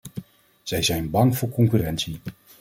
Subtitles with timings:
[0.63, 2.19] Zij zijn bang voor concurrentie.